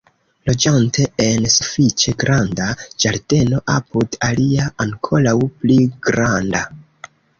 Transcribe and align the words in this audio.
Loĝante 0.49 1.03
en 1.25 1.43
sufiĉe 1.55 2.13
granda 2.23 2.69
ĝardeno 3.05 3.61
apud 3.75 4.17
alia 4.29 4.67
ankoraŭ 4.87 5.35
pli 5.59 5.79
granda. 6.09 6.65